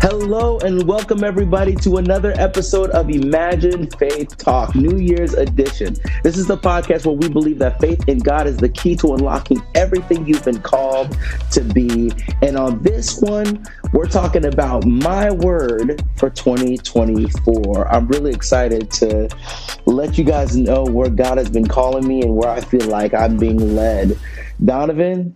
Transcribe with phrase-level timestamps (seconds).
[0.00, 5.96] Hello and welcome everybody to another episode of Imagine Faith Talk, New Year's edition.
[6.22, 9.14] This is the podcast where we believe that faith in God is the key to
[9.14, 11.18] unlocking everything you've been called
[11.50, 12.12] to be.
[12.42, 17.92] And on this one, we're talking about my word for 2024.
[17.92, 19.28] I'm really excited to
[19.84, 23.14] let you guys know where God has been calling me and where I feel like
[23.14, 24.16] I'm being led.
[24.64, 25.34] Donovan,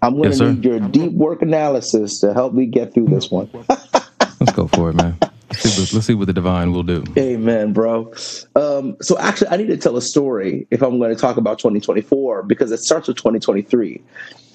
[0.00, 3.30] I'm going to yes, need your deep work analysis to help me get through this
[3.30, 3.50] one.
[4.40, 5.18] Let's go for it, man.
[5.20, 7.02] Let's see, what, let's see what the divine will do.
[7.16, 8.12] Amen, bro.
[8.54, 11.58] Um, so actually, I need to tell a story if I'm going to talk about
[11.58, 14.02] 2024 because it starts with 2023.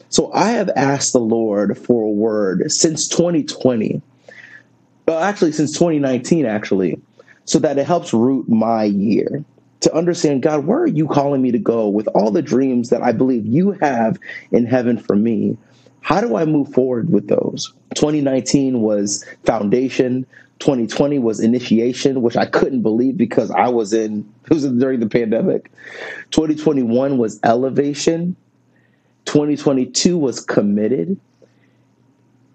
[0.10, 4.02] So I have asked the Lord for a word since 2020.
[5.08, 7.02] Well, actually, since 2019, actually,
[7.46, 9.44] so that it helps root my year
[9.82, 13.02] to understand, God, where are you calling me to go with all the dreams that
[13.02, 14.18] I believe you have
[14.52, 15.58] in heaven for me?
[16.04, 17.74] How do I move forward with those?
[17.96, 20.26] 2019 was foundation.
[20.60, 25.08] 2020 was initiation, which I couldn't believe because I was in, it was during the
[25.08, 25.72] pandemic.
[26.32, 28.36] 2021 was elevation.
[29.26, 31.18] 2022 was committed.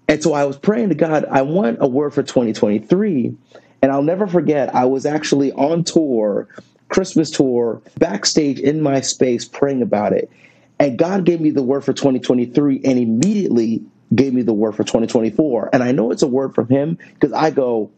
[0.09, 3.35] And so I was praying to God, I want a word for 2023.
[3.81, 6.49] And I'll never forget, I was actually on tour,
[6.91, 10.31] Christmas tour, backstage in my space praying about it.
[10.79, 13.83] And God gave me the word for 2023 and immediately
[14.15, 15.71] gave me the word for 2024.
[15.73, 17.91] And I know it's a word from Him because I go,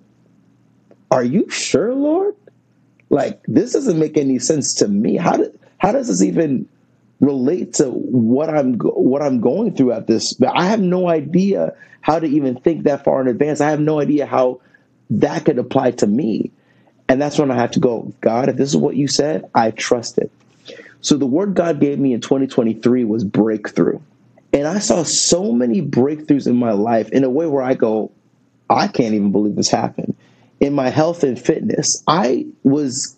[1.11, 2.37] Are you sure, Lord?
[3.11, 5.17] Like, this doesn't make any sense to me.
[5.17, 6.69] How, do, how does this even
[7.21, 10.33] relate to what I'm what I'm going through at this?
[10.33, 13.61] But I have no idea how to even think that far in advance.
[13.61, 14.61] I have no idea how
[15.11, 16.53] that could apply to me.
[17.09, 19.73] And that's when I have to go, God, if this is what you said, I
[19.73, 20.31] trust it.
[21.01, 24.01] So the word God gave me in 2023 was breakthrough.
[24.53, 28.11] And I saw so many breakthroughs in my life in a way where I go,
[28.69, 30.17] I can't even believe this happened.
[30.59, 33.17] In my health and fitness, I was,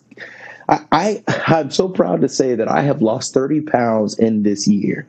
[0.69, 4.67] I, I I'm so proud to say that I have lost 30 pounds in this
[4.67, 5.07] year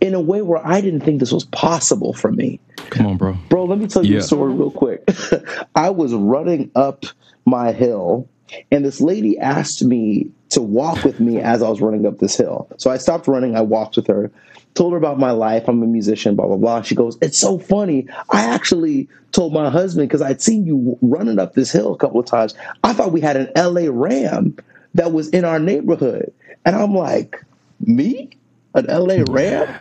[0.00, 2.58] in a way where I didn't think this was possible for me.
[2.90, 3.34] Come on, bro.
[3.48, 4.20] Bro, let me tell you yeah.
[4.20, 5.08] a story real quick.
[5.76, 7.04] I was running up
[7.44, 8.28] my hill
[8.70, 12.36] and this lady asked me to walk with me as I was running up this
[12.36, 12.68] hill.
[12.76, 14.30] So I stopped running, I walked with her,
[14.74, 15.68] told her about my life.
[15.68, 16.82] I'm a musician, blah, blah, blah.
[16.82, 18.06] She goes, It's so funny.
[18.30, 22.20] I actually told my husband, because I'd seen you running up this hill a couple
[22.20, 22.54] of times.
[22.84, 24.56] I thought we had an LA Ram
[24.94, 26.32] that was in our neighborhood.
[26.64, 27.42] And I'm like,
[27.80, 28.30] Me?
[28.74, 29.80] An LA Ram?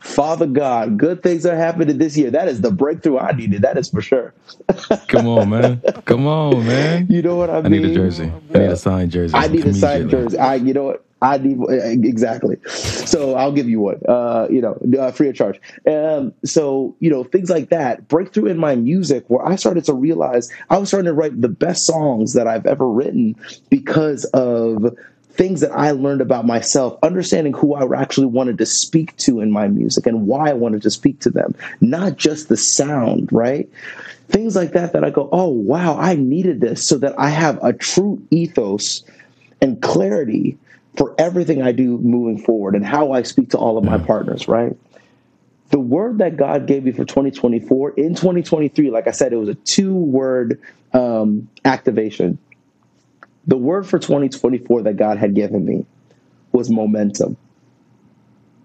[0.00, 2.30] Father God, good things are happening this year.
[2.30, 3.62] That is the breakthrough I needed.
[3.62, 4.32] That is for sure.
[5.08, 5.80] Come on, man.
[6.04, 7.06] Come on, man.
[7.08, 7.66] You know what I mean?
[7.66, 8.32] I need a jersey.
[8.54, 9.34] I need a signed jersey.
[9.34, 10.38] I need a signed jersey.
[10.38, 11.04] I, you know what?
[11.20, 11.58] I need
[12.04, 12.58] exactly.
[12.66, 14.00] So I'll give you one.
[14.08, 15.60] Uh, you know, uh, free of charge.
[15.90, 18.06] Um, so you know, things like that.
[18.06, 21.48] Breakthrough in my music, where I started to realize I was starting to write the
[21.48, 23.34] best songs that I've ever written
[23.68, 24.96] because of
[25.30, 29.50] things that I learned about myself, understanding who I actually wanted to speak to in
[29.50, 33.70] my music and why I wanted to speak to them, not just the sound, right?
[34.28, 37.62] Things like that, that I go, oh, wow, I needed this so that I have
[37.62, 39.04] a true ethos
[39.60, 40.58] and clarity
[40.96, 44.48] for everything I do moving forward and how I speak to all of my partners,
[44.48, 44.76] right?
[45.70, 49.50] The word that God gave me for 2024 in 2023, like I said, it was
[49.50, 50.60] a two word
[50.92, 52.38] um, activation
[53.48, 55.86] the word for 2024 that God had given me
[56.52, 57.36] was momentum.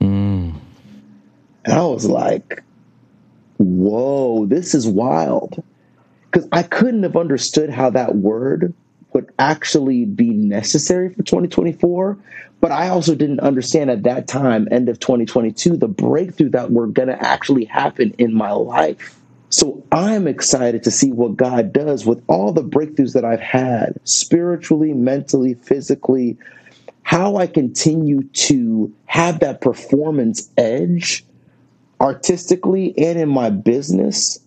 [0.01, 0.53] Mm.
[1.63, 2.61] And I was like,
[3.57, 5.63] whoa, this is wild.
[6.29, 8.73] Because I couldn't have understood how that word
[9.13, 12.17] would actually be necessary for 2024.
[12.59, 16.87] But I also didn't understand at that time, end of 2022, the breakthrough that were
[16.87, 19.17] going to actually happen in my life.
[19.53, 23.99] So I'm excited to see what God does with all the breakthroughs that I've had
[24.03, 26.39] spiritually, mentally, physically,
[27.03, 31.23] how I continue to have that performance edge
[32.01, 34.39] artistically and in my business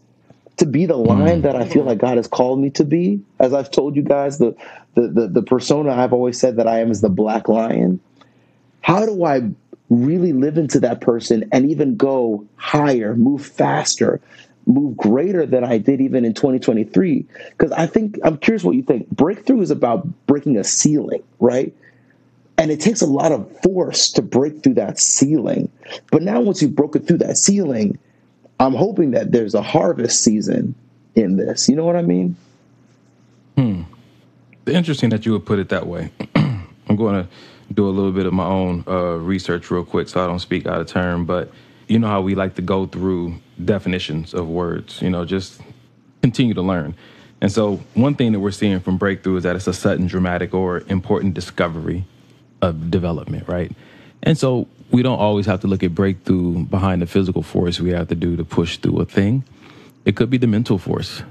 [0.56, 1.06] to be the hmm.
[1.06, 3.20] line that I feel like God has called me to be.
[3.38, 4.56] As I've told you guys, the,
[4.94, 8.00] the, the, the persona I've always said that I am is the black lion.
[8.80, 9.50] How do I
[9.88, 14.20] really live into that person and even go higher, move faster,
[14.66, 17.24] move greater than I did even in 2023.
[17.50, 19.08] Because I think, I'm curious what you think.
[19.10, 21.74] Breakthrough is about breaking a ceiling, right?
[22.58, 25.70] And it takes a lot of force to break through that ceiling.
[26.10, 27.98] But now, once you've broken through that ceiling,
[28.58, 30.74] I'm hoping that there's a harvest season
[31.14, 31.68] in this.
[31.68, 32.36] You know what I mean?
[33.56, 33.82] Hmm.
[34.66, 36.10] Interesting that you would put it that way.
[36.34, 37.28] I'm going to
[37.74, 40.66] do a little bit of my own uh, research real quick so I don't speak
[40.66, 41.24] out of turn.
[41.24, 41.50] But
[41.88, 45.60] you know how we like to go through definitions of words, you know, just
[46.22, 46.94] continue to learn.
[47.40, 50.54] And so, one thing that we're seeing from breakthrough is that it's a sudden, dramatic,
[50.54, 52.04] or important discovery
[52.62, 53.70] of development, right?
[54.22, 57.90] And so, we don't always have to look at breakthrough behind the physical force we
[57.90, 59.44] have to do to push through a thing.
[60.04, 61.22] It could be the mental force,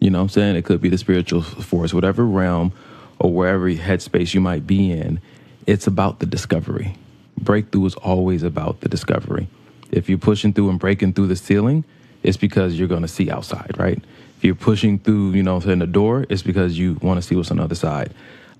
[0.00, 0.56] you know what I'm saying?
[0.56, 2.72] It could be the spiritual force, whatever realm
[3.18, 5.20] or wherever headspace you might be in.
[5.66, 6.94] It's about the discovery.
[7.36, 9.48] Breakthrough is always about the discovery.
[9.90, 11.84] If you're pushing through and breaking through the ceiling,
[12.22, 14.02] it's because you're going to see outside, right?
[14.36, 17.34] If you're pushing through, you know, in the door, it's because you want to see
[17.34, 18.12] what's on the other side.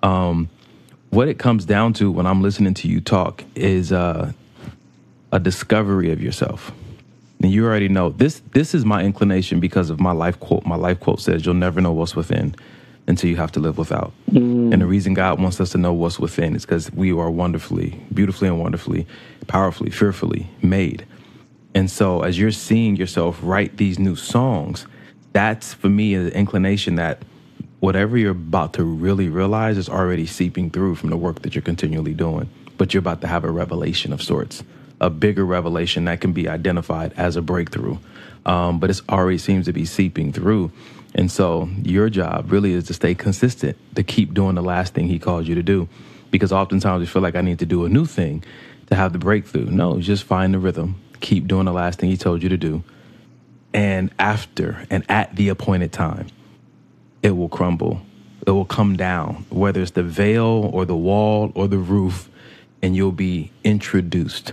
[0.03, 0.49] Um,
[1.11, 4.33] what it comes down to when I'm listening to you talk is uh,
[5.33, 6.73] a discovery of yourself.
[7.43, 8.43] And you already know this.
[8.53, 10.67] This is my inclination because of my life quote.
[10.67, 12.55] My life quote says, "You'll never know what's within
[13.07, 14.73] until you have to live without." Mm.
[14.73, 18.01] And the reason God wants us to know what's within is because we are wonderfully,
[18.13, 19.07] beautifully, and wonderfully,
[19.47, 21.07] powerfully, fearfully made.
[21.79, 24.85] And so, as you're seeing yourself write these new songs,
[25.33, 27.23] that's for me an inclination that
[27.79, 31.63] whatever you're about to really realize is already seeping through from the work that you're
[31.63, 32.51] continually doing.
[32.79, 34.65] But you're about to have a revelation of sorts,
[35.01, 37.99] a bigger revelation that can be identified as a breakthrough.
[38.45, 40.73] Um, but it already seems to be seeping through.
[41.15, 45.07] And so your job really is to stay consistent, to keep doing the last thing
[45.07, 45.89] he called you to do.
[46.33, 48.43] Because oftentimes we feel like I need to do a new thing
[48.89, 49.67] to have the breakthrough.
[49.67, 52.83] No, just find the rhythm, keep doing the last thing he told you to do.
[53.73, 56.29] And after and at the appointed time,
[57.23, 58.01] it will crumble.
[58.47, 62.31] It will come down, whether it's the veil or the wall or the roof,
[62.81, 64.53] and you'll be introduced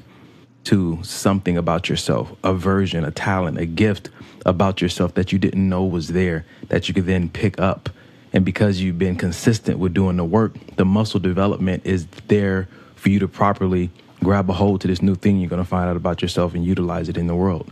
[0.66, 4.10] to something about yourself a version, a talent, a gift
[4.46, 7.90] about yourself that you didn't know was there that you could then pick up.
[8.34, 13.10] And because you've been consistent with doing the work, the muscle development is there for
[13.10, 13.92] you to properly
[14.24, 16.66] grab a hold to this new thing you're going to find out about yourself and
[16.66, 17.72] utilize it in the world.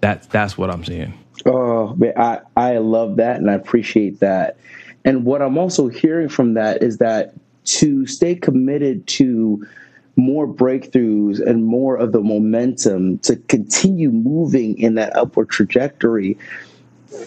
[0.00, 1.18] That's that's what I'm saying.
[1.44, 4.58] Oh, man, I I love that and I appreciate that.
[5.04, 7.34] And what I'm also hearing from that is that
[7.64, 9.64] to stay committed to
[10.16, 16.38] more breakthroughs and more of the momentum to continue moving in that upward trajectory.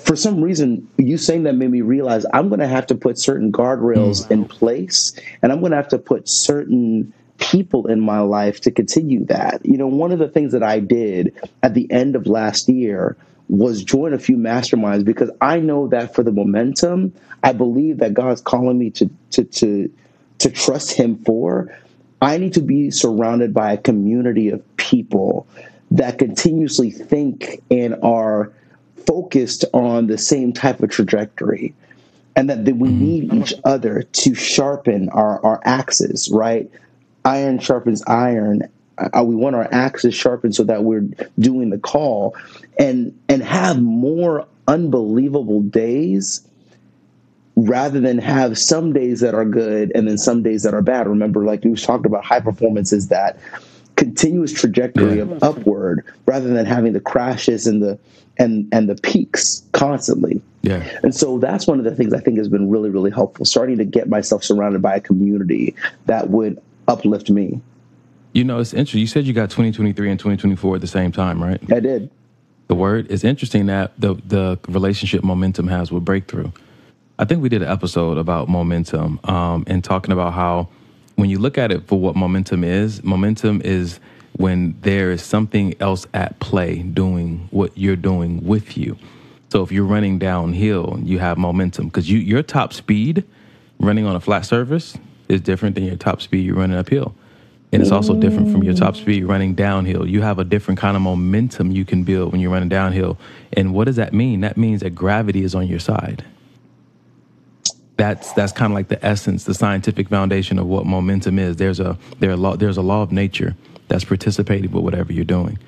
[0.04, 3.18] For some reason, you saying that made me realize I'm going to have to put
[3.18, 4.32] certain guardrails mm.
[4.32, 8.72] in place and I'm going to have to put certain people in my life to
[8.72, 9.66] continue that.
[9.66, 11.34] You know, one of the things that I did
[11.64, 16.14] at the end of last year was join a few masterminds because I know that
[16.14, 17.14] for the momentum,
[17.44, 19.92] I believe that God's calling me to to to
[20.40, 21.76] to trust him for.
[22.22, 25.48] I need to be surrounded by a community of people
[25.92, 28.52] that continuously think and are
[29.08, 31.74] focused on the same type of trajectory
[32.36, 33.00] and that, that we mm-hmm.
[33.00, 36.70] need each other to sharpen our, our axes, right?
[37.26, 38.70] Iron sharpens iron.
[38.98, 41.08] Uh, we want our axes sharpened so that we're
[41.40, 42.36] doing the call
[42.78, 46.46] and and have more unbelievable days
[47.56, 51.08] rather than have some days that are good and then some days that are bad.
[51.08, 53.38] Remember, like we talked about, high performance is that
[53.96, 55.24] continuous trajectory yeah.
[55.24, 58.00] of upward rather than having the crashes and the
[58.38, 60.42] and and the peaks constantly.
[60.62, 60.88] Yeah.
[61.04, 63.46] And so that's one of the things I think has been really, really helpful.
[63.46, 65.76] Starting to get myself surrounded by a community
[66.06, 67.62] that would uplift me.
[68.34, 69.02] You know, it's interesting.
[69.02, 71.62] You said you got 2023 and 2024 at the same time, right?
[71.72, 72.10] I did.
[72.68, 76.52] The word is interesting that the the relationship momentum has with breakthrough.
[77.18, 80.70] I think we did an episode about momentum um, and talking about how
[81.16, 84.00] when you look at it for what momentum is, momentum is
[84.38, 88.98] when there is something else at play doing what you're doing with you.
[89.52, 93.24] So if you're running downhill, you have momentum because you your top speed
[93.80, 94.96] running on a flat surface
[95.30, 97.16] is different than your top speed you're running uphill.
[97.72, 100.08] And it's also different from your top speed running downhill.
[100.08, 103.18] You have a different kind of momentum you can build when you're running downhill.
[103.54, 104.42] And what does that mean?
[104.42, 106.26] That means that gravity is on your side.
[107.98, 111.58] That's that's kind of like the essence, the scientific foundation of what momentum is.
[111.58, 113.56] There's a there a law, there's a law of nature
[113.88, 115.60] that's participating with whatever you're doing.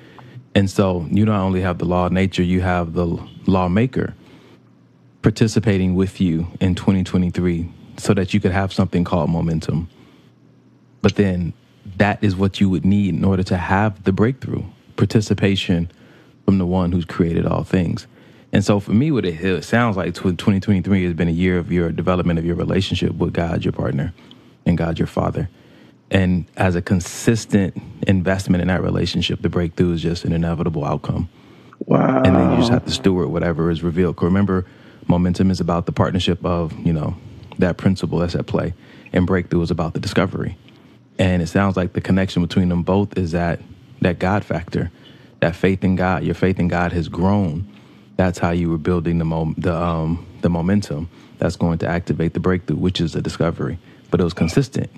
[0.54, 3.06] And so you not only have the law of nature, you have the
[3.46, 4.14] lawmaker
[5.20, 9.88] participating with you in 2023 so that you could have something called momentum.
[11.00, 11.52] But then
[11.96, 14.64] that is what you would need in order to have the breakthrough
[14.96, 15.90] participation
[16.44, 18.06] from the one who's created all things.
[18.52, 21.72] And so for me, what it, it sounds like 2023 has been a year of
[21.72, 24.12] your development of your relationship with God, your partner,
[24.66, 25.48] and God, your father.
[26.10, 31.30] And as a consistent investment in that relationship, the breakthrough is just an inevitable outcome.
[31.86, 32.22] Wow.
[32.22, 34.22] And then you just have to steward whatever is revealed.
[34.22, 34.66] Remember,
[35.08, 37.16] momentum is about the partnership of, you know,
[37.58, 38.74] that principle that's at play.
[39.12, 40.56] And breakthrough is about the discovery.
[41.18, 43.60] And it sounds like the connection between them both is that
[44.00, 44.90] that God factor,
[45.40, 46.24] that faith in God.
[46.24, 47.66] Your faith in God has grown.
[48.16, 52.40] That's how you were building the the um, the momentum that's going to activate the
[52.40, 53.78] breakthrough, which is a discovery.
[54.10, 54.90] But it was consistent.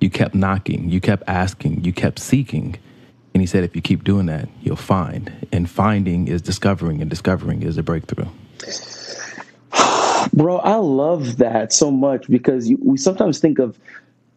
[0.00, 2.76] You kept knocking, you kept asking, you kept seeking.
[3.34, 5.46] And he said, if you keep doing that, you'll find.
[5.52, 8.26] And finding is discovering, and discovering is a breakthrough.
[10.32, 13.78] Bro, I love that so much because you, we sometimes think of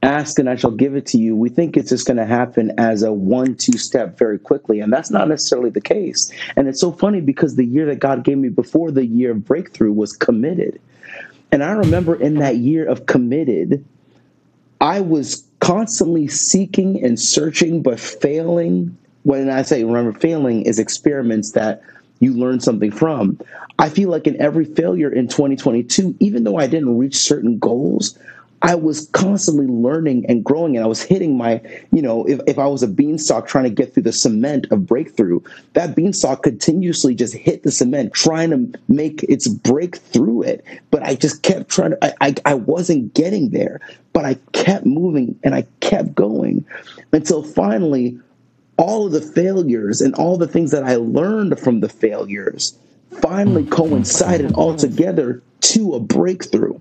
[0.04, 1.36] ask and I shall give it to you.
[1.36, 4.80] We think it's just going to happen as a one, two step very quickly.
[4.80, 6.32] And that's not necessarily the case.
[6.56, 9.46] And it's so funny because the year that God gave me before the year of
[9.46, 10.80] breakthrough was committed.
[11.52, 13.84] And I remember in that year of committed,
[14.82, 18.98] I was constantly seeking and searching, but failing.
[19.24, 21.82] When I say remember, failing is experiments that
[22.20, 23.40] you learn something from.
[23.78, 28.18] I feel like in every failure in 2022, even though I didn't reach certain goals,
[28.62, 32.58] I was constantly learning and growing, and I was hitting my, you know, if, if
[32.58, 35.42] I was a beanstalk trying to get through the cement of breakthrough,
[35.74, 40.66] that beanstalk continuously just hit the cement, trying to make its break through it.
[40.90, 43.82] But I just kept trying to, I, I, I wasn't getting there,
[44.14, 46.66] but I kept moving and I kept going
[47.12, 48.20] until finally
[48.78, 52.78] all of the failures and all the things that I learned from the failures
[53.22, 53.72] finally mm.
[53.72, 54.80] coincided all mm.
[54.80, 56.80] together to a breakthrough.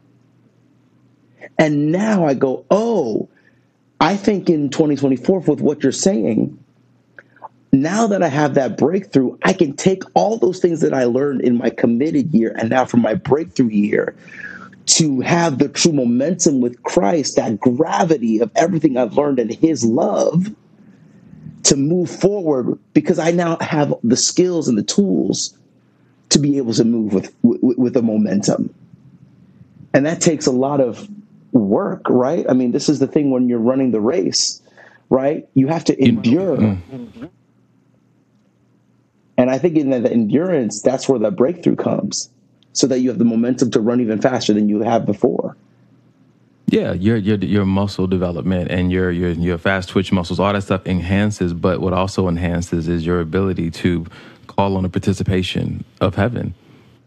[1.58, 3.28] And now I go, oh,
[4.00, 6.58] I think in 2024, with what you're saying,
[7.70, 11.42] now that I have that breakthrough, I can take all those things that I learned
[11.42, 14.14] in my committed year and now for my breakthrough year
[14.86, 19.84] to have the true momentum with Christ, that gravity of everything I've learned in His
[19.84, 20.54] love
[21.64, 25.56] to move forward because I now have the skills and the tools
[26.30, 28.74] to be able to move with with, with the momentum.
[29.92, 31.08] And that takes a lot of
[31.52, 32.44] work, right?
[32.48, 34.60] I mean, this is the thing when you're running the race,
[35.08, 35.48] right?
[35.54, 36.56] You have to endure.
[36.56, 37.26] Mm-hmm.
[39.36, 42.30] And I think in the endurance, that's where that breakthrough comes,
[42.72, 45.56] so that you have the momentum to run even faster than you have before.
[46.74, 50.62] Yeah, your your your muscle development and your your your fast twitch muscles, all that
[50.62, 51.54] stuff enhances.
[51.54, 54.06] But what also enhances is your ability to
[54.48, 56.54] call on the participation of heaven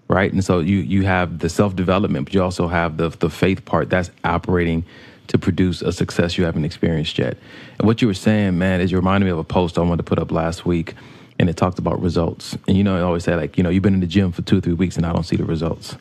[0.09, 0.31] right?
[0.31, 3.65] And so you you have the self development, but you also have the the faith
[3.65, 4.85] part that's operating
[5.27, 7.37] to produce a success you haven't experienced yet.
[7.79, 9.97] And what you were saying, man, is you reminded me of a post I wanted
[9.97, 10.95] to put up last week,
[11.39, 12.57] and it talked about results.
[12.67, 14.41] And you know, I always say like, you know, you've been in the gym for
[14.43, 15.97] two or three weeks and I don't see the results,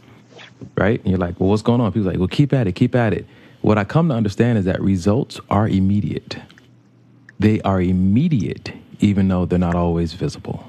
[0.76, 1.00] right?
[1.00, 1.92] And you're like, well, what's going on?
[1.92, 3.26] People like, well, keep at it, keep at it.
[3.66, 6.38] What I come to understand is that results are immediate.
[7.40, 10.64] They are immediate, even though they're not always visible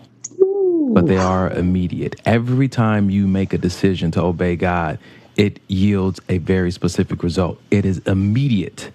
[0.93, 2.15] but they are immediate.
[2.25, 4.99] Every time you make a decision to obey God,
[5.37, 7.61] it yields a very specific result.
[7.71, 8.91] It is immediate.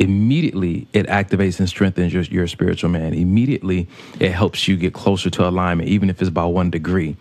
[0.00, 3.14] Immediately, it activates and strengthens your, your spiritual man.
[3.14, 3.88] Immediately,
[4.20, 7.16] it helps you get closer to alignment, even if it's by one degree.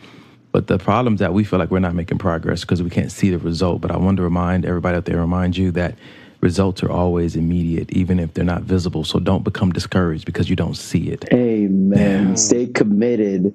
[0.51, 3.11] But the problem is that we feel like we're not making progress because we can't
[3.11, 3.81] see the result.
[3.81, 5.95] But I want to remind everybody out there, remind you that
[6.41, 9.03] results are always immediate, even if they're not visible.
[9.03, 11.25] So don't become discouraged because you don't see it.
[11.31, 12.29] Amen.
[12.29, 12.35] Yeah.
[12.35, 13.53] Stay committed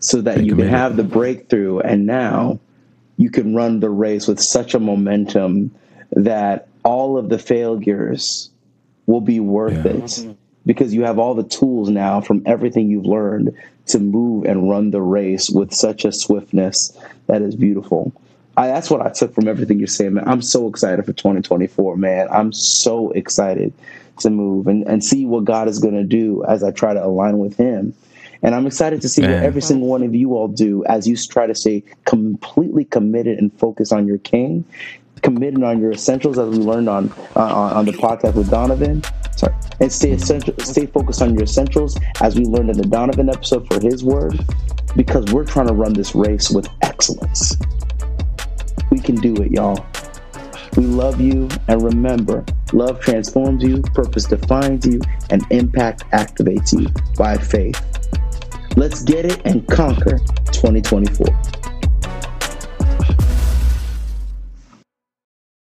[0.00, 2.58] so that you can have the breakthrough and now
[3.16, 5.74] you can run the race with such a momentum
[6.10, 8.50] that all of the failures
[9.06, 9.92] will be worth yeah.
[9.92, 13.56] it because you have all the tools now from everything you've learned
[13.86, 18.12] to move and run the race with such a swiftness that is beautiful.
[18.56, 20.28] I, that's what I took from everything you're saying, man.
[20.28, 22.28] I'm so excited for 2024, man.
[22.30, 23.72] I'm so excited
[24.20, 27.04] to move and, and see what God is going to do as I try to
[27.04, 27.94] align with Him
[28.44, 29.32] and I'm excited to see Man.
[29.32, 33.38] what every single one of you all do as you try to stay completely committed
[33.38, 34.66] and focused on your king,
[35.22, 39.02] committed on your essentials, as we learned on uh, on the podcast with Donovan.
[39.80, 43.66] And stay essential, stay focused on your essentials, as we learned in the Donovan episode
[43.66, 44.38] for his word,
[44.96, 47.56] because we're trying to run this race with excellence.
[48.90, 49.84] We can do it, y'all.
[50.76, 56.88] We love you, and remember, love transforms you, purpose defines you, and impact activates you
[57.16, 57.80] by faith.
[58.76, 60.18] Let's get it and conquer
[60.52, 61.53] 2024.